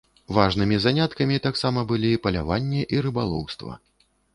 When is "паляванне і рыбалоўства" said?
2.27-3.83